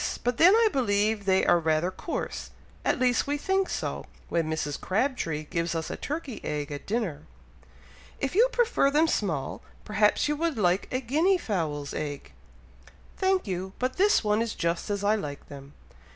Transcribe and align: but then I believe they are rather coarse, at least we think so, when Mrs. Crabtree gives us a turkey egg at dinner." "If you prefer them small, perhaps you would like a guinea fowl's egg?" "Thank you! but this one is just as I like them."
but 0.23 0.37
then 0.37 0.55
I 0.55 0.67
believe 0.73 1.25
they 1.25 1.45
are 1.45 1.59
rather 1.59 1.91
coarse, 1.91 2.49
at 2.83 2.97
least 2.99 3.27
we 3.27 3.37
think 3.37 3.69
so, 3.69 4.07
when 4.29 4.49
Mrs. 4.49 4.81
Crabtree 4.81 5.43
gives 5.43 5.75
us 5.75 5.91
a 5.91 5.95
turkey 5.95 6.43
egg 6.43 6.71
at 6.71 6.87
dinner." 6.87 7.27
"If 8.19 8.33
you 8.33 8.49
prefer 8.51 8.89
them 8.89 9.07
small, 9.07 9.61
perhaps 9.85 10.27
you 10.27 10.35
would 10.37 10.57
like 10.57 10.87
a 10.91 11.01
guinea 11.01 11.37
fowl's 11.37 11.93
egg?" 11.93 12.31
"Thank 13.17 13.45
you! 13.45 13.73
but 13.77 13.97
this 13.97 14.23
one 14.23 14.41
is 14.41 14.55
just 14.55 14.89
as 14.89 15.03
I 15.03 15.13
like 15.13 15.49
them." 15.49 15.73